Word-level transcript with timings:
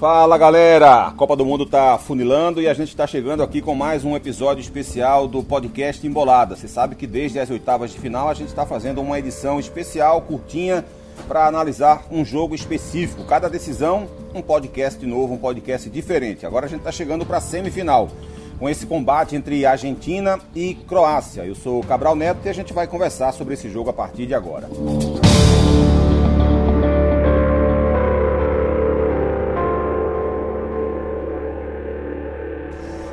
Fala 0.00 0.38
galera, 0.38 1.08
a 1.08 1.10
Copa 1.10 1.36
do 1.36 1.44
Mundo 1.44 1.66
tá 1.66 1.98
funilando 1.98 2.58
e 2.58 2.66
a 2.66 2.72
gente 2.72 2.88
está 2.88 3.06
chegando 3.06 3.42
aqui 3.42 3.60
com 3.60 3.74
mais 3.74 4.02
um 4.02 4.16
episódio 4.16 4.62
especial 4.62 5.28
do 5.28 5.44
podcast 5.44 6.06
Embolada. 6.06 6.56
Você 6.56 6.66
sabe 6.66 6.94
que 6.94 7.06
desde 7.06 7.38
as 7.38 7.50
oitavas 7.50 7.90
de 7.90 7.98
final 8.00 8.30
a 8.30 8.32
gente 8.32 8.48
está 8.48 8.64
fazendo 8.64 9.02
uma 9.02 9.18
edição 9.18 9.60
especial, 9.60 10.22
curtinha, 10.22 10.86
para 11.28 11.46
analisar 11.46 12.06
um 12.10 12.24
jogo 12.24 12.54
específico. 12.54 13.24
Cada 13.24 13.50
decisão, 13.50 14.08
um 14.34 14.40
podcast 14.40 15.04
novo, 15.04 15.34
um 15.34 15.38
podcast 15.38 15.90
diferente. 15.90 16.46
Agora 16.46 16.64
a 16.64 16.68
gente 16.70 16.80
está 16.80 16.90
chegando 16.90 17.26
para 17.26 17.36
a 17.36 17.42
semifinal 17.42 18.08
com 18.58 18.70
esse 18.70 18.86
combate 18.86 19.36
entre 19.36 19.66
Argentina 19.66 20.38
e 20.54 20.76
Croácia. 20.88 21.44
Eu 21.44 21.54
sou 21.54 21.82
Cabral 21.82 22.16
Neto 22.16 22.40
e 22.46 22.48
a 22.48 22.54
gente 22.54 22.72
vai 22.72 22.86
conversar 22.86 23.32
sobre 23.32 23.52
esse 23.52 23.68
jogo 23.68 23.90
a 23.90 23.92
partir 23.92 24.24
de 24.24 24.34
agora. 24.34 24.66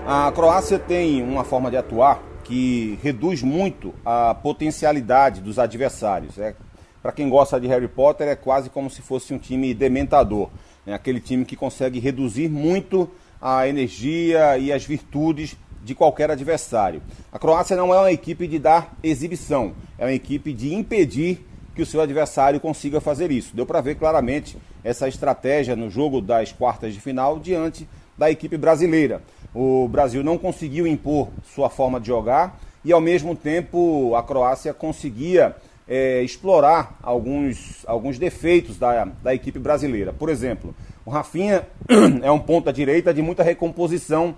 A 0.09 0.31
Croácia 0.31 0.79
tem 0.79 1.21
uma 1.21 1.43
forma 1.43 1.69
de 1.69 1.75
atuar 1.75 2.23
que 2.45 2.97
reduz 3.03 3.43
muito 3.43 3.93
a 4.05 4.33
potencialidade 4.33 5.41
dos 5.41 5.59
adversários. 5.59 6.37
É, 6.37 6.55
Para 7.01 7.11
quem 7.11 7.27
gosta 7.27 7.59
de 7.59 7.67
Harry 7.67 7.89
Potter, 7.89 8.29
é 8.29 8.35
quase 8.37 8.69
como 8.69 8.89
se 8.89 9.01
fosse 9.01 9.33
um 9.33 9.37
time 9.37 9.73
dementador. 9.73 10.47
É 10.85 10.93
aquele 10.93 11.19
time 11.19 11.43
que 11.43 11.57
consegue 11.57 11.99
reduzir 11.99 12.47
muito 12.47 13.11
a 13.41 13.67
energia 13.67 14.57
e 14.57 14.71
as 14.71 14.85
virtudes 14.85 15.57
de 15.83 15.93
qualquer 15.93 16.31
adversário. 16.31 17.01
A 17.29 17.37
Croácia 17.37 17.75
não 17.75 17.93
é 17.93 17.99
uma 17.99 18.11
equipe 18.13 18.47
de 18.47 18.59
dar 18.59 18.95
exibição, 19.03 19.73
é 19.97 20.05
uma 20.05 20.13
equipe 20.13 20.53
de 20.53 20.73
impedir 20.73 21.45
que 21.75 21.81
o 21.81 21.85
seu 21.85 21.99
adversário 21.99 22.61
consiga 22.61 23.01
fazer 23.01 23.29
isso. 23.29 23.53
Deu 23.53 23.65
para 23.65 23.81
ver 23.81 23.95
claramente 23.95 24.57
essa 24.85 25.05
estratégia 25.09 25.75
no 25.75 25.89
jogo 25.89 26.21
das 26.21 26.53
quartas 26.53 26.93
de 26.93 27.01
final 27.01 27.37
diante 27.39 27.85
da 28.17 28.31
equipe 28.31 28.55
brasileira 28.55 29.21
o 29.53 29.87
Brasil 29.87 30.23
não 30.23 30.37
conseguiu 30.37 30.85
impor 30.85 31.29
sua 31.53 31.69
forma 31.69 31.99
de 31.99 32.07
jogar 32.07 32.59
e, 32.83 32.91
ao 32.91 33.01
mesmo 33.01 33.35
tempo, 33.35 34.15
a 34.15 34.23
Croácia 34.23 34.73
conseguia 34.73 35.55
é, 35.87 36.21
explorar 36.21 36.97
alguns, 37.01 37.83
alguns 37.85 38.19
defeitos 38.19 38.77
da, 38.77 39.05
da 39.05 39.33
equipe 39.33 39.57
brasileira. 39.57 40.13
Por 40.13 40.29
exemplo, 40.29 40.75
o 41.05 41.09
Rafinha 41.09 41.67
é 42.21 42.31
um 42.31 42.39
ponta 42.39 42.71
direita 42.71 43.13
de 43.13 43.21
muita 43.21 43.43
recomposição 43.43 44.35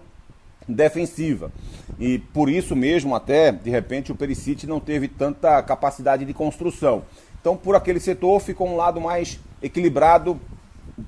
defensiva. 0.68 1.52
E 2.00 2.20
por 2.20 2.50
isso 2.50 2.76
mesmo, 2.76 3.16
até, 3.16 3.52
de 3.52 3.70
repente, 3.70 4.12
o 4.12 4.16
Perisic 4.16 4.68
não 4.68 4.80
teve 4.80 5.08
tanta 5.08 5.62
capacidade 5.64 6.24
de 6.26 6.34
construção. 6.34 7.04
Então, 7.42 7.58
por 7.58 7.76
aquele 7.76 8.00
setor, 8.00 8.40
ficou 8.40 8.68
um 8.68 8.76
lado 8.76 9.02
mais 9.02 9.40
equilibrado, 9.62 10.40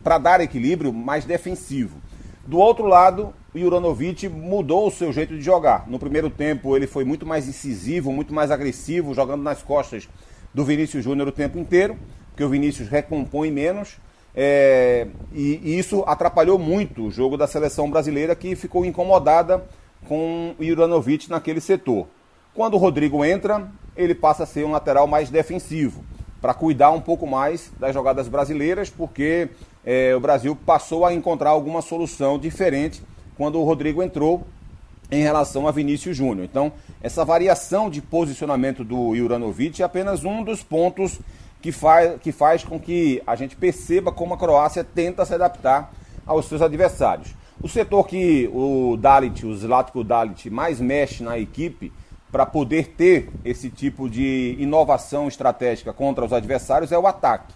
para 0.03 0.17
dar 0.17 0.41
equilíbrio, 0.41 0.93
mais 0.93 1.25
defensivo. 1.25 1.97
Do 2.45 2.57
outro 2.57 2.85
lado, 2.85 3.33
Juranovic 3.59 4.29
mudou 4.29 4.87
o 4.87 4.91
seu 4.91 5.11
jeito 5.11 5.35
de 5.35 5.41
jogar. 5.41 5.87
No 5.87 5.99
primeiro 5.99 6.29
tempo, 6.29 6.75
ele 6.75 6.87
foi 6.87 7.03
muito 7.03 7.25
mais 7.25 7.47
incisivo, 7.47 8.11
muito 8.11 8.33
mais 8.33 8.49
agressivo, 8.49 9.13
jogando 9.13 9.43
nas 9.43 9.61
costas 9.61 10.07
do 10.53 10.63
Vinícius 10.63 11.03
Júnior 11.03 11.27
o 11.27 11.31
tempo 11.31 11.57
inteiro, 11.57 11.97
porque 12.29 12.43
o 12.43 12.49
Vinícius 12.49 12.87
recompõe 12.87 13.51
menos. 13.51 13.97
É, 14.33 15.07
e, 15.33 15.59
e, 15.61 15.77
isso 15.77 16.03
atrapalhou 16.07 16.57
muito 16.57 17.07
o 17.07 17.11
jogo 17.11 17.35
da 17.35 17.47
seleção 17.47 17.89
brasileira, 17.89 18.33
que 18.35 18.55
ficou 18.55 18.85
incomodada 18.85 19.65
com 20.07 20.55
o 20.57 20.63
Juranovic 20.63 21.29
naquele 21.29 21.59
setor. 21.59 22.07
Quando 22.53 22.75
o 22.75 22.77
Rodrigo 22.77 23.23
entra, 23.25 23.69
ele 23.95 24.15
passa 24.15 24.43
a 24.43 24.45
ser 24.45 24.65
um 24.65 24.71
lateral 24.71 25.07
mais 25.07 25.29
defensivo, 25.29 26.03
para 26.41 26.53
cuidar 26.53 26.91
um 26.91 27.01
pouco 27.01 27.27
mais 27.27 27.71
das 27.77 27.93
jogadas 27.93 28.29
brasileiras, 28.29 28.89
porque 28.89 29.49
é, 29.85 30.15
o 30.15 30.19
Brasil 30.19 30.55
passou 30.55 31.05
a 31.05 31.13
encontrar 31.13 31.49
alguma 31.49 31.81
solução 31.81 32.39
diferente 32.39 33.01
quando 33.41 33.59
o 33.59 33.63
Rodrigo 33.63 34.03
entrou 34.03 34.45
em 35.09 35.23
relação 35.23 35.67
a 35.67 35.71
Vinícius 35.71 36.15
Júnior. 36.15 36.45
Então, 36.45 36.71
essa 37.01 37.25
variação 37.25 37.89
de 37.89 37.99
posicionamento 37.99 38.83
do 38.83 39.15
Juranovic 39.15 39.81
é 39.81 39.85
apenas 39.85 40.23
um 40.23 40.43
dos 40.43 40.61
pontos 40.61 41.19
que 41.59 41.71
faz, 41.71 42.21
que 42.21 42.31
faz 42.31 42.63
com 42.63 42.79
que 42.79 43.19
a 43.25 43.35
gente 43.35 43.55
perceba 43.55 44.11
como 44.11 44.35
a 44.35 44.37
Croácia 44.37 44.83
tenta 44.83 45.25
se 45.25 45.33
adaptar 45.33 45.91
aos 46.23 46.45
seus 46.45 46.61
adversários. 46.61 47.33
O 47.59 47.67
setor 47.67 48.07
que 48.07 48.47
o 48.53 48.95
Dalit, 48.95 49.43
o 49.43 49.55
Zlatko 49.55 50.03
Dalit, 50.03 50.47
mais 50.51 50.79
mexe 50.79 51.23
na 51.23 51.39
equipe 51.39 51.91
para 52.31 52.45
poder 52.45 52.89
ter 52.89 53.31
esse 53.43 53.71
tipo 53.71 54.07
de 54.07 54.55
inovação 54.59 55.27
estratégica 55.27 55.91
contra 55.91 56.23
os 56.23 56.31
adversários 56.31 56.91
é 56.91 56.99
o 56.99 57.07
ataque 57.07 57.55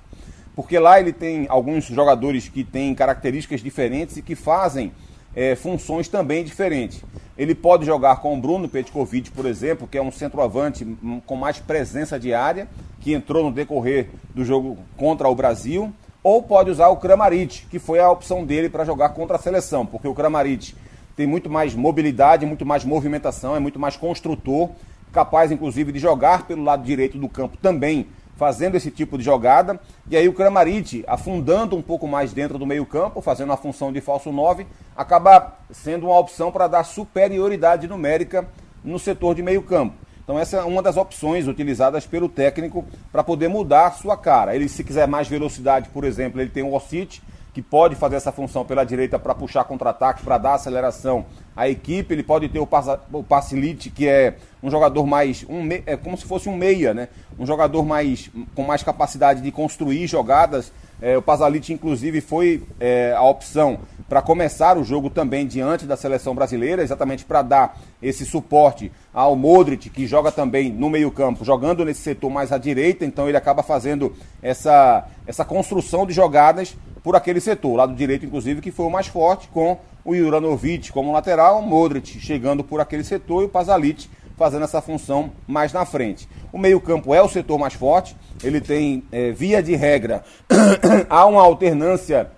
porque 0.55 0.79
lá 0.79 0.99
ele 0.99 1.11
tem 1.11 1.45
alguns 1.49 1.85
jogadores 1.85 2.47
que 2.47 2.63
têm 2.63 2.95
características 2.95 3.61
diferentes 3.61 4.15
e 4.15 4.21
que 4.21 4.35
fazem 4.35 4.91
é, 5.35 5.55
funções 5.55 6.07
também 6.07 6.43
diferentes. 6.43 7.03
Ele 7.37 7.53
pode 7.53 7.85
jogar 7.85 8.17
com 8.17 8.33
o 8.33 8.39
Bruno 8.39 8.69
Petkovic, 8.69 9.29
por 9.31 9.45
exemplo, 9.45 9.87
que 9.87 9.97
é 9.97 10.01
um 10.01 10.11
centroavante 10.11 10.87
com 11.25 11.35
mais 11.35 11.59
presença 11.59 12.17
de 12.17 12.33
área, 12.33 12.67
que 13.01 13.13
entrou 13.13 13.43
no 13.43 13.51
decorrer 13.51 14.07
do 14.33 14.45
jogo 14.45 14.77
contra 14.95 15.27
o 15.27 15.35
Brasil, 15.35 15.93
ou 16.23 16.41
pode 16.41 16.71
usar 16.71 16.87
o 16.87 16.97
Kramaric, 16.97 17.67
que 17.69 17.77
foi 17.77 17.99
a 17.99 18.09
opção 18.09 18.45
dele 18.45 18.69
para 18.69 18.85
jogar 18.85 19.09
contra 19.09 19.35
a 19.35 19.39
seleção, 19.39 19.85
porque 19.85 20.07
o 20.07 20.13
Kramaric 20.13 20.73
tem 21.15 21.27
muito 21.27 21.49
mais 21.49 21.75
mobilidade, 21.75 22.45
muito 22.45 22.65
mais 22.65 22.83
movimentação, 22.83 23.55
é 23.55 23.59
muito 23.59 23.79
mais 23.79 23.95
construtor, 23.95 24.69
capaz 25.11 25.51
inclusive 25.51 25.91
de 25.91 25.99
jogar 25.99 26.47
pelo 26.47 26.63
lado 26.63 26.83
direito 26.83 27.17
do 27.17 27.29
campo 27.29 27.57
também 27.57 28.07
fazendo 28.35 28.75
esse 28.75 28.91
tipo 28.91 29.17
de 29.17 29.23
jogada. 29.23 29.79
E 30.09 30.15
aí 30.15 30.27
o 30.27 30.33
Kramaric, 30.33 31.03
afundando 31.07 31.75
um 31.75 31.81
pouco 31.81 32.07
mais 32.07 32.33
dentro 32.33 32.57
do 32.57 32.65
meio-campo, 32.65 33.21
fazendo 33.21 33.51
a 33.53 33.57
função 33.57 33.91
de 33.91 34.01
falso 34.01 34.31
9, 34.31 34.65
acaba 34.95 35.57
sendo 35.71 36.07
uma 36.07 36.19
opção 36.19 36.51
para 36.51 36.67
dar 36.67 36.83
superioridade 36.83 37.87
numérica 37.87 38.47
no 38.83 38.99
setor 38.99 39.35
de 39.35 39.41
meio-campo. 39.41 39.95
Então 40.23 40.39
essa 40.39 40.57
é 40.57 40.63
uma 40.63 40.81
das 40.81 40.97
opções 40.97 41.47
utilizadas 41.47 42.05
pelo 42.05 42.27
técnico 42.27 42.83
para 43.11 43.23
poder 43.23 43.47
mudar 43.47 43.93
sua 43.93 44.17
cara. 44.17 44.55
Ele 44.55 44.67
se 44.67 44.83
quiser 44.83 45.07
mais 45.07 45.27
velocidade, 45.27 45.89
por 45.89 46.03
exemplo, 46.03 46.41
ele 46.41 46.49
tem 46.49 46.63
o 46.63 46.73
Ossite, 46.73 47.21
que 47.55 47.61
pode 47.61 47.95
fazer 47.95 48.17
essa 48.17 48.33
função 48.33 48.65
pela 48.65 48.83
direita 48.83 49.17
para 49.17 49.33
puxar 49.33 49.63
contra-ataque, 49.63 50.21
para 50.21 50.37
dar 50.37 50.55
aceleração 50.55 51.25
à 51.55 51.69
equipe. 51.69 52.13
Ele 52.13 52.21
pode 52.21 52.49
ter 52.49 52.59
o, 52.59 52.67
o 53.13 53.23
Passilite, 53.23 53.89
que 53.89 54.05
é 54.05 54.35
um 54.61 54.69
jogador 54.69 55.07
mais. 55.07 55.45
Um, 55.47 55.65
é 55.85 55.95
como 55.95 56.17
se 56.17 56.25
fosse 56.25 56.49
um 56.49 56.57
meia, 56.57 56.93
né? 56.93 57.07
Um 57.39 57.45
jogador 57.45 57.85
mais 57.85 58.29
com 58.53 58.63
mais 58.63 58.83
capacidade 58.83 59.39
de 59.39 59.53
construir 59.53 60.05
jogadas. 60.05 60.69
É, 61.01 61.17
o 61.17 61.21
Pasalite, 61.21 61.73
inclusive, 61.73 62.21
foi 62.21 62.63
é, 62.79 63.13
a 63.15 63.23
opção 63.23 63.79
para 64.07 64.21
começar 64.21 64.77
o 64.77 64.83
jogo 64.83 65.09
também 65.09 65.47
diante 65.47 65.85
da 65.85 65.97
seleção 65.97 66.35
brasileira, 66.35 66.83
exatamente 66.83 67.25
para 67.25 67.41
dar 67.41 67.77
esse 68.01 68.25
suporte 68.25 68.91
ao 69.13 69.35
Modric, 69.35 69.89
que 69.89 70.05
joga 70.05 70.31
também 70.31 70.71
no 70.71 70.89
meio-campo, 70.89 71.43
jogando 71.43 71.83
nesse 71.83 72.01
setor 72.01 72.29
mais 72.29 72.51
à 72.51 72.57
direita, 72.57 73.03
então 73.03 73.27
ele 73.27 73.37
acaba 73.37 73.63
fazendo 73.63 74.15
essa, 74.41 75.07
essa 75.25 75.43
construção 75.43 76.05
de 76.05 76.13
jogadas 76.13 76.77
por 77.03 77.15
aquele 77.15 77.39
setor. 77.39 77.75
Lado 77.75 77.95
direito, 77.95 78.25
inclusive, 78.25 78.61
que 78.61 78.71
foi 78.71 78.85
o 78.85 78.91
mais 78.91 79.07
forte, 79.07 79.47
com 79.47 79.77
o 80.03 80.15
Juranovic 80.15 80.91
como 80.91 81.11
lateral, 81.11 81.59
o 81.59 81.63
Modric 81.63 82.19
chegando 82.19 82.63
por 82.63 82.79
aquele 82.79 83.03
setor 83.03 83.41
e 83.41 83.45
o 83.45 83.49
Pasalic 83.49 84.07
fazendo 84.37 84.63
essa 84.63 84.81
função 84.81 85.31
mais 85.47 85.71
na 85.71 85.85
frente. 85.85 86.27
O 86.51 86.57
meio-campo 86.57 87.13
é 87.13 87.21
o 87.21 87.29
setor 87.29 87.57
mais 87.57 87.73
forte, 87.73 88.15
ele 88.43 88.59
tem, 88.59 89.03
é, 89.11 89.31
via 89.31 89.61
de 89.61 89.75
regra, 89.75 90.23
há 91.09 91.25
uma 91.25 91.41
alternância 91.41 92.29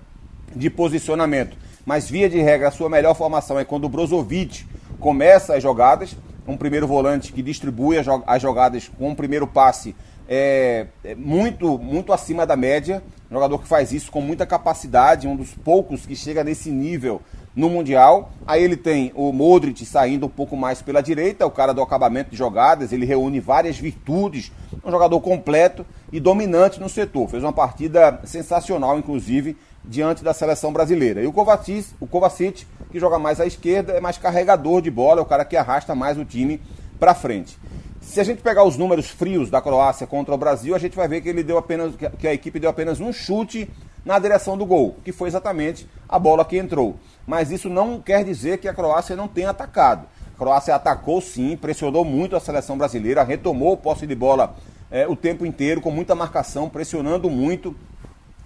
de 0.56 0.70
posicionamento, 0.70 1.58
mas 1.86 2.10
via 2.10 2.30
de 2.30 2.40
regra 2.40 2.68
a 2.68 2.72
sua 2.72 2.90
melhor 2.90 3.16
formação 3.16 3.60
é 3.60 3.66
quando 3.66 3.86
o 3.86 3.90
Brozovic 3.90 4.66
começa 5.00 5.56
as 5.56 5.64
jogadas, 5.64 6.16
um 6.48 6.56
primeiro 6.56 6.88
volante 6.88 7.34
que 7.34 7.42
distribui 7.42 7.98
as 7.98 8.42
jogadas 8.42 8.90
com 8.98 9.10
um 9.10 9.16
primeiro 9.16 9.46
passe 9.46 9.96
é, 10.28 10.88
é 11.04 11.16
muito, 11.16 11.78
muito 11.78 12.12
acima 12.12 12.46
da 12.46 12.56
média. 12.56 13.02
Um 13.30 13.34
jogador 13.34 13.60
que 13.60 13.68
faz 13.68 13.92
isso 13.92 14.10
com 14.10 14.22
muita 14.22 14.46
capacidade, 14.46 15.28
um 15.28 15.36
dos 15.36 15.54
poucos 15.54 16.06
que 16.06 16.16
chega 16.16 16.44
nesse 16.44 16.70
nível 16.70 17.22
no 17.54 17.70
Mundial. 17.70 18.32
Aí 18.46 18.64
ele 18.64 18.78
tem 18.78 19.12
o 19.16 19.34
Modric 19.34 19.86
saindo 19.86 20.28
um 20.28 20.30
pouco 20.30 20.56
mais 20.56 20.82
pela 20.82 21.02
direita, 21.02 21.46
o 21.46 21.52
cara 21.52 21.74
do 21.74 21.82
acabamento 21.82 22.30
de 22.30 22.38
jogadas, 22.38 22.94
ele 22.94 23.06
reúne 23.06 23.40
várias 23.40 23.78
virtudes, 23.78 24.52
um 24.86 24.92
jogador 24.92 25.20
completo 25.20 25.86
e 26.12 26.20
dominante 26.20 26.80
no 26.80 26.88
setor. 26.88 27.28
Fez 27.28 27.44
uma 27.44 27.52
partida 27.52 28.22
sensacional, 28.24 28.98
inclusive, 28.98 29.58
diante 29.84 30.24
da 30.24 30.34
seleção 30.34 30.72
brasileira. 30.72 31.22
E 31.22 31.28
o 31.28 31.34
Kovacic, 31.34 31.88
o 32.00 32.08
Kovacic, 32.08 32.66
que 32.92 33.00
joga 33.00 33.20
mais 33.20 33.42
à 33.42 33.46
esquerda, 33.46 33.94
é 33.94 34.00
mais 34.00 34.18
carregador 34.18 34.82
de 34.82 34.90
bola, 34.90 35.20
é 35.20 35.24
o 35.24 35.26
cara 35.26 35.44
que 35.44 35.58
arrasta 35.58 35.94
mais 35.94 36.18
o 36.18 36.24
time 36.24 36.62
para 37.00 37.14
frente. 37.14 37.58
Se 38.02 38.20
a 38.22 38.24
gente 38.24 38.42
pegar 38.42 38.64
os 38.64 38.78
números 38.78 39.10
frios 39.10 39.50
da 39.50 39.62
Croácia 39.62 40.08
contra 40.08 40.34
o 40.34 40.38
Brasil, 40.38 40.74
a 40.74 40.80
gente 40.80 40.96
vai 40.96 41.08
ver 41.08 41.22
que 41.22 41.30
ele 41.30 41.44
deu 41.44 41.58
apenas 41.58 41.94
que 42.18 42.28
a 42.28 42.34
equipe 42.34 42.60
deu 42.60 42.70
apenas 42.70 43.00
um 43.00 43.12
chute 43.12 43.70
na 44.06 44.18
direção 44.18 44.58
do 44.58 44.66
gol, 44.66 44.96
que 45.04 45.12
foi 45.12 45.28
exatamente 45.28 45.88
a 46.08 46.18
bola 46.18 46.46
que 46.46 46.58
entrou. 46.58 46.96
Mas 47.26 47.52
isso 47.52 47.70
não 47.70 48.00
quer 48.00 48.24
dizer 48.24 48.60
que 48.60 48.68
a 48.68 48.74
Croácia 48.74 49.16
não 49.16 49.28
tenha 49.28 49.50
atacado. 49.50 50.08
A 50.34 50.38
Croácia 50.38 50.74
atacou 50.74 51.20
sim, 51.20 51.58
pressionou 51.58 52.06
muito 52.06 52.36
a 52.36 52.40
seleção 52.40 52.78
brasileira, 52.78 53.24
retomou 53.24 53.74
o 53.74 53.78
posse 53.78 54.08
de 54.08 54.16
bola 54.16 54.56
é, 54.90 55.06
o 55.08 55.16
tempo 55.16 55.46
inteiro, 55.46 55.82
com 55.82 55.92
muita 55.92 56.16
marcação, 56.16 56.70
pressionando 56.70 57.30
muito 57.30 57.76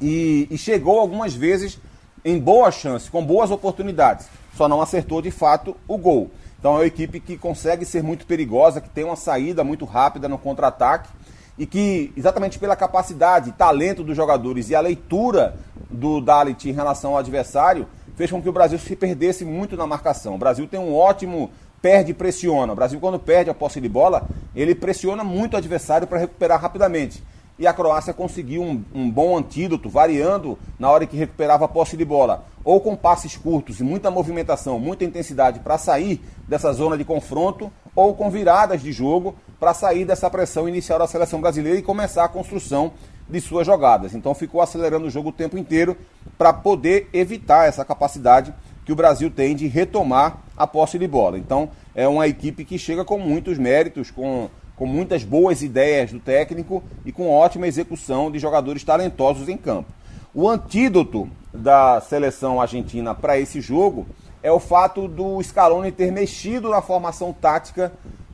e, 0.01 0.47
e 0.49 0.57
chegou 0.57 0.99
algumas 0.99 1.35
vezes 1.35 1.79
em 2.25 2.39
boa 2.39 2.71
chance, 2.71 3.09
com 3.09 3.23
boas 3.23 3.51
oportunidades, 3.51 4.27
só 4.55 4.67
não 4.67 4.81
acertou 4.81 5.21
de 5.21 5.31
fato 5.31 5.75
o 5.87 5.97
gol. 5.97 6.31
Então 6.61 6.73
é 6.73 6.75
uma 6.81 6.85
equipe 6.85 7.19
que 7.19 7.35
consegue 7.37 7.83
ser 7.85 8.03
muito 8.03 8.27
perigosa, 8.27 8.79
que 8.79 8.87
tem 8.87 9.03
uma 9.03 9.15
saída 9.15 9.63
muito 9.63 9.83
rápida 9.83 10.29
no 10.29 10.37
contra-ataque 10.37 11.09
e 11.57 11.65
que, 11.65 12.13
exatamente 12.15 12.59
pela 12.59 12.75
capacidade, 12.75 13.51
talento 13.53 14.03
dos 14.03 14.15
jogadores 14.15 14.69
e 14.69 14.75
a 14.75 14.79
leitura 14.79 15.55
do 15.89 16.21
Dalit 16.21 16.69
em 16.69 16.71
relação 16.71 17.13
ao 17.13 17.17
adversário, 17.17 17.87
fez 18.15 18.29
com 18.29 18.39
que 18.39 18.47
o 18.47 18.51
Brasil 18.53 18.77
se 18.77 18.95
perdesse 18.95 19.43
muito 19.43 19.75
na 19.75 19.87
marcação. 19.87 20.35
O 20.35 20.37
Brasil 20.37 20.67
tem 20.67 20.79
um 20.79 20.95
ótimo 20.95 21.49
perde 21.81 22.11
e 22.11 22.13
pressiona. 22.13 22.73
O 22.73 22.75
Brasil, 22.75 22.99
quando 22.99 23.17
perde 23.17 23.49
a 23.49 23.55
posse 23.55 23.81
de 23.81 23.89
bola, 23.89 24.29
ele 24.55 24.75
pressiona 24.75 25.23
muito 25.23 25.55
o 25.55 25.57
adversário 25.57 26.05
para 26.05 26.19
recuperar 26.19 26.61
rapidamente 26.61 27.23
e 27.61 27.67
a 27.67 27.73
Croácia 27.73 28.11
conseguiu 28.11 28.63
um, 28.63 28.83
um, 28.91 29.07
bom 29.07 29.37
antídoto, 29.37 29.87
variando 29.87 30.57
na 30.79 30.89
hora 30.89 31.05
que 31.05 31.15
recuperava 31.15 31.65
a 31.65 31.67
posse 31.67 31.95
de 31.95 32.03
bola, 32.03 32.43
ou 32.63 32.81
com 32.81 32.95
passes 32.95 33.37
curtos 33.37 33.79
e 33.79 33.83
muita 33.83 34.09
movimentação, 34.09 34.79
muita 34.79 35.05
intensidade 35.05 35.59
para 35.59 35.77
sair 35.77 36.19
dessa 36.47 36.73
zona 36.73 36.97
de 36.97 37.05
confronto, 37.05 37.71
ou 37.95 38.15
com 38.15 38.31
viradas 38.31 38.81
de 38.81 38.91
jogo 38.91 39.35
para 39.59 39.75
sair 39.75 40.05
dessa 40.05 40.27
pressão 40.27 40.67
inicial 40.67 40.97
da 40.97 41.05
seleção 41.05 41.39
brasileira 41.39 41.77
e 41.77 41.83
começar 41.83 42.23
a 42.23 42.27
construção 42.27 42.93
de 43.29 43.39
suas 43.39 43.67
jogadas. 43.67 44.15
Então 44.15 44.33
ficou 44.33 44.59
acelerando 44.59 45.05
o 45.05 45.11
jogo 45.11 45.29
o 45.29 45.31
tempo 45.31 45.55
inteiro 45.55 45.95
para 46.39 46.51
poder 46.51 47.09
evitar 47.13 47.67
essa 47.67 47.85
capacidade 47.85 48.51
que 48.83 48.91
o 48.91 48.95
Brasil 48.95 49.29
tem 49.29 49.55
de 49.55 49.67
retomar 49.67 50.41
a 50.57 50.65
posse 50.65 50.97
de 50.97 51.07
bola. 51.07 51.37
Então 51.37 51.69
é 51.93 52.07
uma 52.07 52.27
equipe 52.27 52.65
que 52.65 52.79
chega 52.79 53.05
com 53.05 53.19
muitos 53.19 53.59
méritos, 53.59 54.09
com 54.09 54.49
com 54.81 54.87
muitas 54.87 55.23
boas 55.23 55.61
ideias 55.61 56.11
do 56.11 56.19
técnico 56.19 56.83
e 57.05 57.11
com 57.11 57.29
ótima 57.29 57.67
execução 57.67 58.31
de 58.31 58.39
jogadores 58.39 58.83
talentosos 58.83 59.47
em 59.47 59.55
campo. 59.55 59.93
O 60.33 60.49
antídoto 60.49 61.29
da 61.53 62.01
seleção 62.01 62.59
argentina 62.59 63.13
para 63.13 63.39
esse 63.39 63.61
jogo 63.61 64.07
é 64.41 64.51
o 64.51 64.59
fato 64.59 65.07
do 65.07 65.39
Scaloni 65.43 65.91
ter 65.91 66.11
mexido 66.11 66.67
na 66.67 66.81
formação 66.81 67.31
tática 67.31 67.93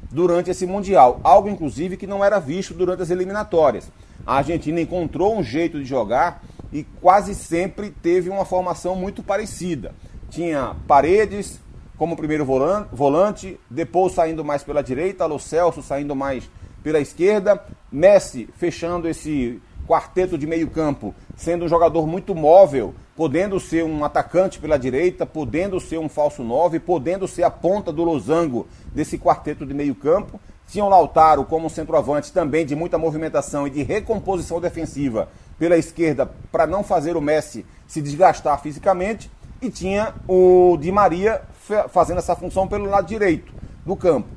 durante 0.10 0.50
esse 0.50 0.66
Mundial, 0.66 1.20
algo 1.22 1.50
inclusive 1.50 1.98
que 1.98 2.08
não 2.08 2.24
era 2.24 2.40
visto 2.40 2.74
durante 2.74 3.02
as 3.02 3.10
eliminatórias. 3.10 3.92
A 4.26 4.38
Argentina 4.38 4.80
encontrou 4.80 5.38
um 5.38 5.44
jeito 5.44 5.78
de 5.78 5.84
jogar 5.86 6.42
e 6.72 6.86
quase 7.02 7.36
sempre 7.36 7.90
teve 7.90 8.30
uma 8.30 8.46
formação 8.46 8.96
muito 8.96 9.22
parecida. 9.22 9.94
Tinha 10.30 10.78
Paredes, 10.88 11.60
como 11.98 12.16
primeiro 12.16 12.46
volante, 12.46 13.60
depois 13.70 14.14
saindo 14.14 14.46
mais 14.46 14.64
pela 14.64 14.84
direita, 14.84 15.26
Lo 15.26 15.40
Celso 15.40 15.82
saindo 15.82 16.16
mais 16.16 16.50
pela 16.84 17.00
esquerda, 17.00 17.62
Messi 17.92 18.48
fechando 18.56 19.08
esse 19.08 19.62
quarteto 19.88 20.38
de 20.38 20.46
meio 20.46 20.70
campo, 20.70 21.16
sendo 21.36 21.66
um 21.66 21.68
jogador 21.68 22.06
muito 22.06 22.36
móvel, 22.36 22.94
podendo 23.16 23.60
ser 23.60 23.84
um 23.84 24.04
atacante 24.04 24.60
pela 24.60 24.78
direita, 24.78 25.26
podendo 25.26 25.80
ser 25.80 25.98
um 25.98 26.10
falso 26.10 26.44
nove, 26.44 26.80
podendo 26.80 27.28
ser 27.28 27.44
a 27.44 27.50
ponta 27.50 27.92
do 27.92 28.04
losango 28.04 28.68
desse 28.94 29.18
quarteto 29.18 29.66
de 29.66 29.74
meio 29.74 29.96
campo. 29.96 30.40
Tinha 30.68 30.84
o 30.84 30.90
Lautaro 30.90 31.46
como 31.46 31.70
centroavante 31.70 32.34
também 32.34 32.66
de 32.66 32.76
muita 32.76 32.98
movimentação 32.98 33.66
e 33.66 33.70
de 33.70 33.82
recomposição 33.82 34.60
defensiva 34.60 35.30
pela 35.58 35.78
esquerda 35.78 36.30
para 36.52 36.68
não 36.68 36.84
fazer 36.84 37.16
o 37.16 37.22
Messi 37.22 37.66
se 37.88 38.02
desgastar 38.02 38.62
fisicamente. 38.62 39.32
E 39.62 39.72
tinha 39.72 40.14
o 40.28 40.78
Di 40.80 40.92
Maria 40.92 41.42
fazendo 41.90 42.18
essa 42.18 42.36
função 42.36 42.68
pelo 42.68 42.86
lado 42.86 43.08
direito 43.08 43.54
do 43.86 43.96
campo. 43.96 44.28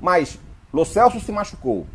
Mas 0.00 0.38
Lo 0.72 0.84
Celso 0.84 1.20
se 1.20 1.32
machucou. 1.32 1.86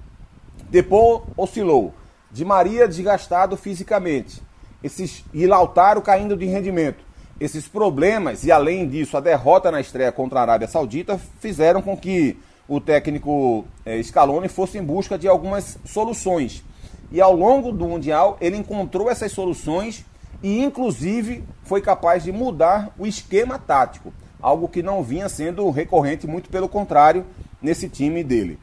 Depois 0.70 1.22
oscilou. 1.36 1.94
Di 2.32 2.46
Maria 2.46 2.88
desgastado 2.88 3.58
fisicamente. 3.58 4.42
Esses, 4.84 5.24
e 5.34 5.46
Lautaro 5.46 6.02
caindo 6.02 6.36
de 6.36 6.46
rendimento. 6.46 7.04
Esses 7.40 7.68
problemas, 7.68 8.44
e 8.44 8.52
além 8.52 8.88
disso, 8.88 9.18
a 9.18 9.20
derrota 9.20 9.72
na 9.72 9.82
estreia 9.82 10.12
contra 10.12 10.40
a 10.40 10.42
Arábia 10.44 10.68
Saudita, 10.68 11.20
fizeram 11.40 11.82
com 11.82 11.98
que 11.98 12.38
o 12.68 12.80
técnico 12.80 13.66
é, 13.86 14.02
Scaloni 14.02 14.48
fosse 14.48 14.78
em 14.78 14.84
busca 14.84 15.18
de 15.18 15.28
algumas 15.28 15.78
soluções. 15.84 16.64
E 17.12 17.20
ao 17.20 17.36
longo 17.36 17.72
do 17.72 17.88
Mundial, 17.88 18.38
ele 18.40 18.56
encontrou 18.56 19.10
essas 19.10 19.32
soluções 19.32 20.06
e, 20.42 20.64
inclusive, 20.64 21.44
foi 21.64 21.82
capaz 21.82 22.24
de 22.24 22.32
mudar 22.32 22.94
o 22.98 23.06
esquema 23.06 23.60
tático 23.60 24.14
algo 24.42 24.68
que 24.68 24.82
não 24.82 25.04
vinha 25.04 25.30
sendo 25.30 25.70
recorrente, 25.70 26.28
muito 26.28 26.50
pelo 26.50 26.68
contrário, 26.68 27.26
nesse 27.62 27.88
time 27.88 28.24
dele. 28.24 28.58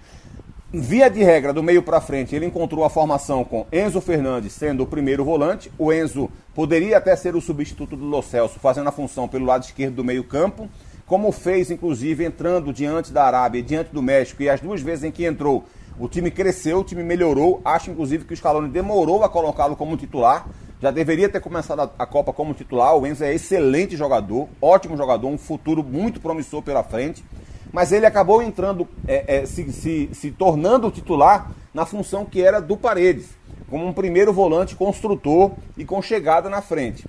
Via 0.71 1.09
de 1.09 1.23
regra, 1.23 1.53
do 1.53 1.63
meio 1.63 1.83
para 1.83 2.01
frente, 2.01 2.37
ele 2.37 2.45
encontrou 2.45 2.85
a 2.85 2.91
formação 2.91 3.43
com 3.43 3.67
Enzo 3.73 4.03
Fernandes 4.03 4.53
sendo 4.53 4.83
o 4.83 4.87
primeiro 4.87 5.25
volante. 5.25 5.73
O 5.79 5.91
Enzo 5.91 6.29
poderia 6.55 6.99
até 6.99 7.17
ser 7.17 7.35
o 7.35 7.41
substituto 7.41 7.97
do 7.97 8.05
Lo 8.05 8.21
Celso, 8.21 8.61
fazendo 8.61 8.89
a 8.89 8.93
função 8.93 9.27
pelo 9.27 9.47
lado 9.47 9.65
esquerdo 9.65 9.95
do 9.95 10.05
meio-campo, 10.05 10.69
como 11.07 11.33
fez, 11.33 11.71
inclusive, 11.71 12.23
entrando 12.23 12.71
diante 12.71 13.13
da 13.13 13.25
Arábia, 13.25 13.63
diante 13.63 13.95
do 13.95 14.03
México, 14.03 14.43
e 14.43 14.51
as 14.51 14.61
duas 14.61 14.83
vezes 14.83 15.05
em 15.05 15.11
que 15.11 15.25
entrou, 15.25 15.65
o 15.99 16.07
time 16.07 16.31
cresceu, 16.31 16.81
o 16.81 16.85
time 16.85 17.03
melhorou. 17.03 17.63
Acho, 17.65 17.91
inclusive, 17.91 18.27
que 18.27 18.35
o 18.35 18.37
Scaloni 18.37 18.69
demorou 18.69 19.25
a 19.25 19.29
colocá-lo 19.29 19.75
como 19.75 19.97
titular 19.97 20.47
já 20.81 20.91
deveria 20.91 21.29
ter 21.29 21.41
começado 21.41 21.91
a, 21.99 22.07
Copa 22.07 22.33
como 22.33 22.55
titular. 22.55 22.97
O 22.97 23.07
Enzo 23.07 23.25
é 23.25 23.35
excelente 23.35 23.97
jogador, 23.97 24.49
ótimo 24.63 24.97
jogador, 24.97 25.29
um 25.29 25.39
futuro 25.39 25.83
muito 25.83 26.21
promissor 26.21 26.63
pela 26.63 26.85
frente. 26.85 27.25
Mas 27.73 27.93
ele 27.93 28.07
acabou 28.07 28.43
entrando, 28.43 28.89
é, 29.07 29.39
é, 29.39 29.47
se, 29.47 29.71
se, 29.73 30.11
se 30.13 30.31
tornando 30.31 30.91
titular 30.91 31.51
na 31.75 31.85
função 31.85 32.25
que 32.25 32.43
era 32.43 32.61
do 32.61 32.77
Paredes, 32.77 33.29
como 33.69 33.87
um 33.87 33.93
primeiro 33.93 34.33
volante 34.33 34.75
construtor 34.75 35.53
e 35.77 35.85
com 35.85 36.01
chegada 36.01 36.49
na 36.49 36.63
frente. 36.63 37.07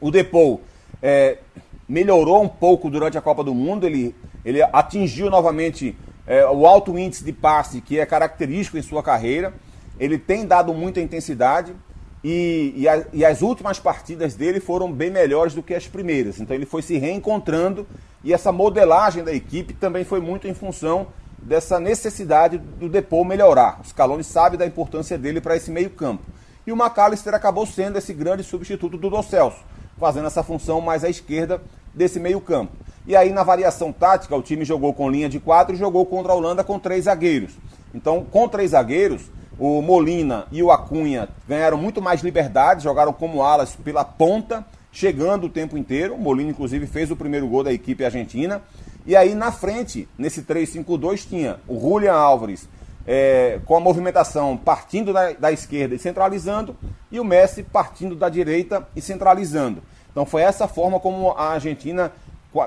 O 0.00 0.10
Depou 0.10 0.60
é, 1.02 1.38
melhorou 1.88 2.42
um 2.42 2.48
pouco 2.48 2.88
durante 2.88 3.18
a 3.18 3.20
Copa 3.20 3.42
do 3.42 3.54
Mundo, 3.54 3.84
ele, 3.84 4.14
ele 4.44 4.62
atingiu 4.62 5.28
novamente 5.28 5.96
é, 6.26 6.46
o 6.46 6.66
alto 6.66 6.96
índice 6.96 7.24
de 7.24 7.32
passe 7.32 7.80
que 7.80 7.98
é 7.98 8.06
característico 8.06 8.78
em 8.78 8.82
sua 8.82 9.02
carreira. 9.02 9.52
Ele 9.98 10.16
tem 10.16 10.46
dado 10.46 10.72
muita 10.72 11.00
intensidade, 11.00 11.74
e, 12.22 12.74
e, 12.76 12.88
a, 12.88 13.04
e, 13.12 13.24
as 13.24 13.40
últimas 13.40 13.78
partidas 13.78 14.34
dele 14.34 14.60
foram 14.60 14.92
bem 14.92 15.10
melhores 15.10 15.54
do 15.54 15.62
que 15.62 15.74
as 15.74 15.86
primeiras. 15.86 16.38
Então 16.38 16.54
ele 16.54 16.66
foi 16.66 16.82
se 16.82 16.98
reencontrando 16.98 17.86
e 18.22 18.32
essa 18.32 18.52
modelagem 18.52 19.24
da 19.24 19.32
equipe 19.32 19.72
também 19.72 20.04
foi 20.04 20.20
muito 20.20 20.46
em 20.46 20.52
função 20.52 21.06
dessa 21.38 21.80
necessidade 21.80 22.58
do 22.58 22.88
Depô 22.88 23.24
melhorar. 23.24 23.80
O 23.80 23.88
Scaloni 23.88 24.22
sabe 24.22 24.58
da 24.58 24.66
importância 24.66 25.16
dele 25.16 25.40
para 25.40 25.56
esse 25.56 25.70
meio 25.70 25.88
campo. 25.88 26.22
E 26.66 26.72
o 26.72 26.76
McAllister 26.76 27.34
acabou 27.34 27.64
sendo 27.64 27.96
esse 27.96 28.12
grande 28.12 28.42
substituto 28.42 28.98
do 28.98 29.08
Do 29.08 29.22
Celso, 29.22 29.58
fazendo 29.98 30.26
essa 30.26 30.42
função 30.42 30.82
mais 30.82 31.02
à 31.02 31.08
esquerda 31.08 31.62
desse 31.94 32.20
meio 32.20 32.40
campo. 32.40 32.72
E 33.06 33.16
aí 33.16 33.32
na 33.32 33.42
variação 33.42 33.92
tática 33.92 34.36
o 34.36 34.42
time 34.42 34.64
jogou 34.64 34.92
com 34.92 35.10
linha 35.10 35.28
de 35.28 35.40
quatro 35.40 35.74
e 35.74 35.78
jogou 35.78 36.04
contra 36.04 36.32
a 36.32 36.34
Holanda 36.34 36.62
com 36.62 36.78
três 36.78 37.04
zagueiros. 37.04 37.52
Então 37.94 38.26
com 38.30 38.46
três 38.46 38.72
zagueiros 38.72 39.22
o 39.60 39.82
Molina 39.82 40.46
e 40.50 40.62
o 40.62 40.70
Acunha 40.70 41.28
ganharam 41.46 41.76
muito 41.76 42.00
mais 42.00 42.22
liberdade, 42.22 42.82
jogaram 42.82 43.12
como 43.12 43.42
alas 43.42 43.76
pela 43.76 44.02
ponta, 44.02 44.64
chegando 44.90 45.44
o 45.44 45.50
tempo 45.50 45.76
inteiro. 45.76 46.14
O 46.14 46.18
Molina, 46.18 46.50
inclusive, 46.50 46.86
fez 46.86 47.10
o 47.10 47.16
primeiro 47.16 47.46
gol 47.46 47.62
da 47.62 47.70
equipe 47.70 48.02
argentina. 48.02 48.62
E 49.06 49.14
aí, 49.14 49.34
na 49.34 49.52
frente, 49.52 50.08
nesse 50.16 50.42
3-5-2, 50.42 51.28
tinha 51.28 51.60
o 51.68 51.78
Julian 51.78 52.14
Álvares 52.14 52.66
é, 53.06 53.60
com 53.66 53.76
a 53.76 53.80
movimentação 53.80 54.56
partindo 54.56 55.12
da, 55.12 55.32
da 55.32 55.52
esquerda 55.52 55.94
e 55.94 55.98
centralizando, 55.98 56.74
e 57.12 57.20
o 57.20 57.24
Messi 57.24 57.62
partindo 57.62 58.16
da 58.16 58.30
direita 58.30 58.88
e 58.96 59.02
centralizando. 59.02 59.82
Então, 60.10 60.24
foi 60.24 60.40
essa 60.40 60.66
forma 60.66 60.98
como 60.98 61.32
a 61.32 61.50
Argentina, 61.50 62.10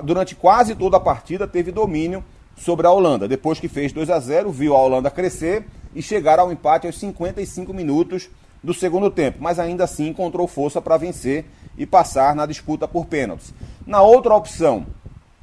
durante 0.04 0.36
quase 0.36 0.76
toda 0.76 0.96
a 0.98 1.00
partida, 1.00 1.48
teve 1.48 1.72
domínio 1.72 2.22
sobre 2.56 2.86
a 2.86 2.90
Holanda. 2.90 3.26
Depois 3.26 3.58
que 3.58 3.66
fez 3.66 3.92
2 3.92 4.10
a 4.10 4.20
0 4.20 4.52
viu 4.52 4.76
a 4.76 4.78
Holanda 4.80 5.10
crescer 5.10 5.66
e 5.94 6.02
chegar 6.02 6.38
ao 6.38 6.52
empate 6.52 6.86
aos 6.86 6.98
55 6.98 7.72
minutos 7.72 8.28
do 8.62 8.72
segundo 8.72 9.10
tempo, 9.10 9.38
mas 9.40 9.58
ainda 9.58 9.84
assim 9.84 10.08
encontrou 10.08 10.48
força 10.48 10.80
para 10.80 10.96
vencer 10.96 11.44
e 11.76 11.84
passar 11.84 12.34
na 12.34 12.46
disputa 12.46 12.88
por 12.88 13.06
pênaltis. 13.06 13.52
Na 13.86 14.02
outra 14.02 14.34
opção, 14.34 14.86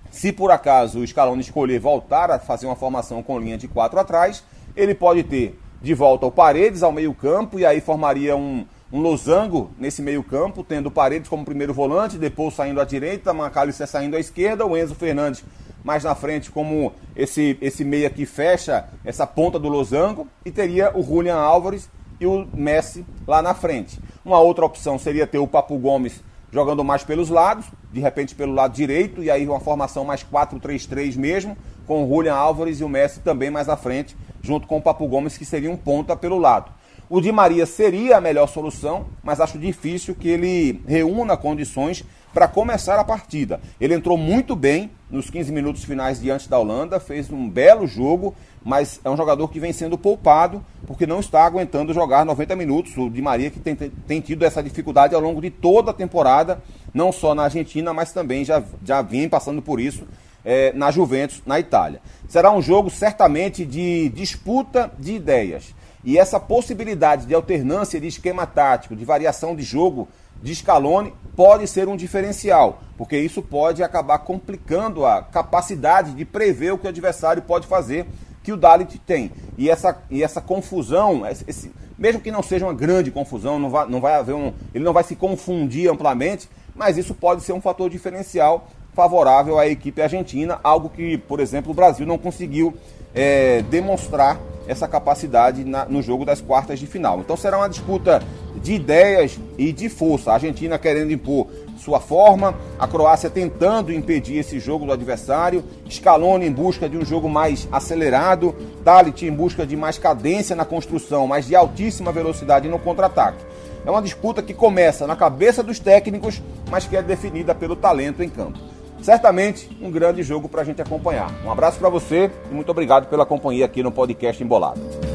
se 0.10 0.32
por 0.32 0.52
acaso 0.52 1.00
o 1.00 1.08
Scaloni 1.08 1.42
escolher 1.42 1.80
voltar 1.80 2.32
a 2.32 2.40
fazer 2.40 2.66
uma 2.66 2.76
formação 2.76 3.22
com 3.22 3.40
linha 3.40 3.58
de 3.58 3.68
quatro 3.68 4.00
atrás, 4.00 4.44
ele 4.76 4.96
pode 4.96 5.24
ter 5.24 5.58
de 5.82 5.94
volta 5.94 6.26
o 6.26 6.32
Paredes 6.32 6.84
ao 6.84 6.92
meio-campo 6.92 7.60
e 7.60 7.66
aí 7.66 7.80
formaria 7.80 8.36
um, 8.36 8.66
um 8.92 9.00
losango 9.00 9.72
nesse 9.78 10.02
meio-campo, 10.02 10.64
tendo 10.64 10.88
o 10.88 10.92
Paredes 10.92 11.30
como 11.30 11.46
primeiro 11.46 11.74
volante, 11.74 12.18
depois 12.18 12.54
saindo 12.54 12.82
à 12.82 12.84
direita, 12.84 13.34
Macalister 13.34 13.88
saindo 13.88 14.16
à 14.16 14.20
esquerda, 14.20 14.66
o 14.66 14.78
Enzo 14.78 14.96
Fernandes 14.96 15.44
mais 15.84 16.04
na 16.04 16.16
frente 16.16 16.52
como 16.52 16.94
esse, 17.16 17.58
esse 17.62 17.84
meia 17.84 18.10
que 18.10 18.26
fecha 18.26 18.88
essa 19.04 19.26
ponta 19.26 19.60
do 19.60 19.68
losango 19.68 20.28
e 20.46 20.52
teria 20.52 20.96
o 20.98 21.04
Julian 21.04 21.38
Álvares 21.38 21.90
e 22.20 22.26
o 22.26 22.48
Messi 22.54 23.06
lá 23.28 23.42
na 23.42 23.54
frente. 23.54 24.00
Uma 24.24 24.40
outra 24.40 24.66
opção 24.66 25.00
seria 25.00 25.26
ter 25.26 25.40
o 25.40 25.48
Papu 25.48 25.78
Gomes 25.78 26.24
jogando 26.52 26.84
mais 26.84 27.04
pelos 27.04 27.30
lados, 27.30 27.66
de 27.92 28.00
repente 28.00 28.36
pelo 28.36 28.54
lado 28.54 28.74
direito, 28.74 29.24
e 29.24 29.32
aí 29.32 29.48
uma 29.48 29.60
formação 29.60 30.04
mais 30.04 30.24
4-3-3 30.24 31.16
mesmo, 31.16 31.58
com 31.88 32.04
o 32.04 32.08
Julian 32.08 32.36
Álvares 32.36 32.80
e 32.80 32.84
o 32.84 32.90
Messi 32.90 33.22
também 33.22 33.50
mais 33.50 33.70
à 33.70 33.78
frente, 33.78 34.16
junto 34.42 34.68
com 34.68 34.78
o 34.78 34.82
Papu 34.82 35.08
Gomes, 35.08 35.38
que 35.38 35.46
seria 35.46 35.72
um 35.72 35.78
ponta 35.78 36.16
pelo 36.16 36.38
lado. 36.38 36.72
O 37.14 37.20
Di 37.20 37.30
Maria 37.30 37.66
seria 37.66 38.16
a 38.16 38.22
melhor 38.22 38.48
solução, 38.48 39.08
mas 39.22 39.42
acho 39.42 39.60
difícil 39.60 40.16
que 40.16 40.30
ele 40.30 40.82
reúna 40.88 41.36
condições 41.36 42.06
para 42.34 42.48
começar 42.48 42.98
a 42.98 43.04
partida. 43.04 43.60
Ele 43.82 43.94
entrou 43.94 44.18
muito 44.18 44.56
bem 44.56 44.90
nos 45.10 45.30
15 45.30 45.52
minutos 45.52 45.84
finais 45.84 46.22
diante 46.22 46.48
da 46.48 46.58
Holanda, 46.58 47.02
fez 47.02 47.30
um 47.30 47.50
belo 47.50 47.86
jogo, 47.86 48.34
mas 48.64 49.02
é 49.04 49.10
um 49.10 49.18
jogador 49.18 49.50
que 49.50 49.60
vem 49.60 49.74
sendo 49.74 49.98
poupado 49.98 50.64
porque 50.88 51.06
não 51.06 51.20
está 51.20 51.44
aguentando 51.44 51.94
jogar 51.94 52.26
90 52.26 52.56
minutos. 52.56 52.96
O 52.96 53.10
Di 53.10 53.22
Maria 53.22 53.52
que 53.52 53.60
tem, 53.60 53.76
tem 53.76 54.22
tido 54.22 54.46
essa 54.46 54.64
dificuldade 54.64 55.14
ao 55.14 55.20
longo 55.20 55.42
de 55.42 55.50
toda 55.50 55.92
a 55.92 55.94
temporada, 55.94 56.64
não 56.94 57.12
só 57.12 57.36
na 57.36 57.44
Argentina, 57.44 57.94
mas 57.94 58.14
também 58.14 58.46
já, 58.46 58.64
já 58.86 59.02
vem 59.02 59.28
passando 59.28 59.62
por 59.62 59.82
isso 59.82 60.08
é, 60.46 60.72
na 60.72 60.90
Juventus, 60.92 61.42
na 61.46 61.60
Itália. 61.60 62.02
Será 62.30 62.54
um 62.54 62.62
jogo 62.62 62.90
certamente 62.90 63.66
de 63.66 64.08
disputa 64.16 64.90
de 64.98 65.12
ideias. 65.14 65.76
E 66.04 66.18
essa 66.18 66.40
possibilidade 66.40 67.26
de 67.26 67.34
alternância 67.34 68.00
de 68.00 68.08
esquema 68.08 68.46
tático, 68.46 68.96
de 68.96 69.06
variação 69.06 69.56
de 69.56 69.64
jogo 69.64 70.08
de 70.42 70.56
Scaloni 70.56 71.14
pode 71.36 71.68
ser 71.68 71.88
um 71.88 71.96
diferencial, 71.96 72.82
porque 72.98 73.18
isso 73.18 73.42
pode 73.42 73.84
acabar 73.84 74.20
complicando 74.20 75.06
a 75.06 75.22
capacidade 75.22 76.14
de 76.14 76.26
prever 76.26 76.74
o 76.74 76.78
que 76.78 76.88
o 76.88 76.90
adversário 76.90 77.44
pode 77.44 77.68
fazer 77.68 78.08
que 78.44 78.52
o 78.52 78.58
Dalit 78.58 78.98
tem. 79.00 79.32
E 79.58 79.70
essa, 79.70 80.02
e 80.10 80.24
essa 80.24 80.42
confusão, 80.42 81.24
esse, 81.28 81.72
mesmo 81.98 82.20
que 82.20 82.32
não 82.32 82.42
seja 82.42 82.66
uma 82.66 82.74
grande 82.74 83.12
confusão, 83.12 83.60
não 83.60 83.70
vai, 83.70 83.88
não 83.88 84.02
vai 84.02 84.16
haver 84.16 84.34
um, 84.34 84.52
ele 84.74 84.84
não 84.84 84.94
vai 84.94 85.04
se 85.04 85.16
confundir 85.16 85.90
amplamente, 85.90 86.50
mas 86.76 86.98
isso 86.98 87.14
pode 87.14 87.44
ser 87.44 87.54
um 87.54 87.62
fator 87.62 87.90
diferencial 87.90 88.68
favorável 88.94 89.58
à 89.58 89.68
equipe 89.68 90.02
argentina, 90.02 90.60
algo 90.64 90.90
que, 90.90 91.18
por 91.18 91.40
exemplo, 91.40 91.72
o 91.72 91.76
Brasil 91.76 92.06
não 92.06 92.18
conseguiu 92.18 92.76
é, 93.14 93.62
demonstrar 93.64 94.40
essa 94.68 94.88
capacidade 94.88 95.64
na, 95.64 95.86
no 95.86 96.02
jogo 96.02 96.26
das 96.26 96.42
quartas 96.42 96.80
de 96.80 96.88
final. 96.88 97.20
Então 97.20 97.36
será 97.36 97.58
uma 97.58 97.70
disputa 97.70 98.22
de 98.56 98.74
ideias 98.74 99.40
e 99.58 99.72
de 99.72 99.90
força. 99.90 100.32
A 100.32 100.36
Argentina 100.36 100.78
querendo 100.78 101.12
impor 101.12 101.48
sua 101.78 102.00
forma, 102.00 102.54
a 102.78 102.88
Croácia 102.88 103.30
tentando 103.30 103.92
impedir 103.92 104.38
esse 104.38 104.60
jogo 104.60 104.86
do 104.86 104.92
adversário, 104.92 105.64
Scaloni 105.90 106.46
em 106.46 106.52
busca 106.52 106.88
de 106.88 106.96
um 106.96 107.04
jogo 107.04 107.28
mais 107.28 107.68
acelerado, 107.72 108.56
Dalit 108.84 109.26
em 109.26 109.32
busca 109.32 109.66
de 109.66 109.76
mais 109.76 109.98
cadência 109.98 110.56
na 110.56 110.64
construção, 110.64 111.26
mas 111.26 111.48
de 111.48 111.56
altíssima 111.56 112.12
velocidade 112.12 112.70
no 112.70 112.78
contra-ataque. 112.78 113.44
É 113.84 113.90
uma 113.90 114.02
disputa 114.02 114.44
que 114.44 114.54
começa 114.54 115.08
na 115.08 115.16
cabeça 115.16 115.64
dos 115.64 115.80
técnicos, 115.80 116.40
mas 116.70 116.86
que 116.86 116.96
é 116.96 117.02
definida 117.02 117.56
pelo 117.56 117.76
talento 117.76 118.22
em 118.22 118.30
campo 118.30 118.60
certamente 119.02 119.70
um 119.82 119.92
grande 119.92 120.24
jogo 120.24 120.48
para 120.48 120.62
a 120.62 120.66
gente 120.66 120.82
acompanhar. 120.82 121.32
Um 121.46 121.52
abraço 121.52 121.80
para 121.80 121.90
você 121.90 122.32
e 122.50 122.54
muito 122.54 122.70
obrigado 122.70 123.08
pela 123.08 123.26
companhia 123.26 123.66
aqui 123.66 123.84
no 123.84 123.92
podcast 123.92 124.44
Embolado. 124.44 125.11